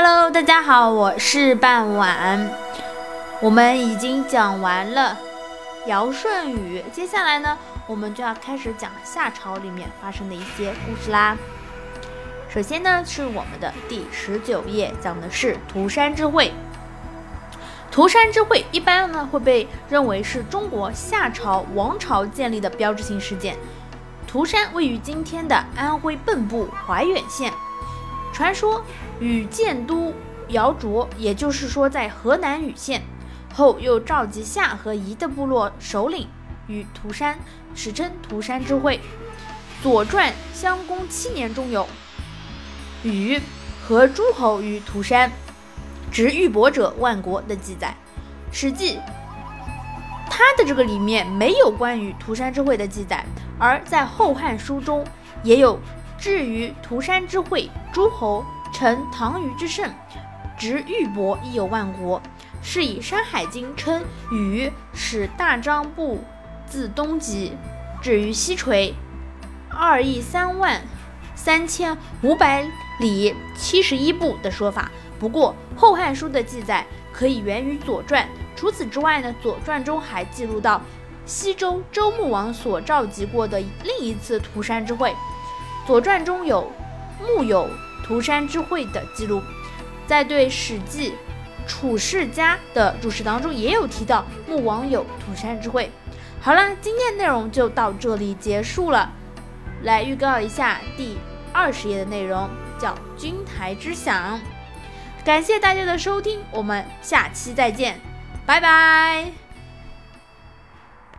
[0.00, 2.48] Hello，大家好，我是半晚。
[3.42, 5.18] 我们已经讲完了
[5.86, 7.58] 尧舜禹，接下来呢，
[7.88, 11.36] 我们就要开始讲夏朝里面发生的一些故事啦。
[12.48, 16.52] 首先呢，是我们的第十九页，讲的是涂山之会。
[17.90, 23.56] 涂山之会一般呢会被认为是中国夏朝王朝建立的标志性事件。
[24.28, 27.52] 涂山位于今天的安徽蚌埠怀远县。
[28.38, 28.84] 传说
[29.18, 30.14] 禹建都
[30.50, 33.02] 尧卓，也就是说在河南禹县
[33.52, 36.28] 后，又召集夏和夷的部落首领
[36.68, 37.36] 于涂山，
[37.74, 38.98] 史称涂山之会。
[39.82, 41.84] 《左传》襄公七年中有
[43.02, 43.40] 禹
[43.82, 45.32] 和诸侯于涂山，
[46.12, 47.92] 执玉帛者万国的记载。
[48.56, 48.98] 《史记》
[50.30, 53.26] 它的这个里面没有关于涂山之会的记载，
[53.58, 55.04] 而在《后汉书》中
[55.42, 55.76] 也有。
[56.18, 59.88] 至于涂山之会，诸侯乘唐虞之盛，
[60.58, 62.20] 执玉帛亦有万国，
[62.60, 66.24] 是以《山海经》称禹使大张部
[66.66, 67.52] 自东极，
[68.02, 68.92] 至于西陲，
[69.70, 70.82] 二亿三万
[71.36, 72.66] 三千五百
[72.98, 74.90] 里七十一步的说法。
[75.20, 78.24] 不过《后汉书》的记载可以源于《左传》，
[78.56, 80.80] 除此之外呢，《左传》中还记录到
[81.24, 85.10] 西周周穆王所召集过的另一次涂山之会。
[85.88, 86.70] 《左传》中有
[87.18, 87.66] 木有
[88.04, 89.42] 涂山之会的记录，
[90.06, 91.12] 在对《史记·
[91.66, 95.90] 楚世家》的注释当中也有提到木王有涂山之会。
[96.42, 99.10] 好了，今天的内容就到这里结束了。
[99.82, 101.16] 来预告一下第
[101.54, 104.38] 二十页的内容，叫“君台之响”。
[105.24, 107.98] 感谢大家的收听，我们下期再见，
[108.44, 109.47] 拜拜。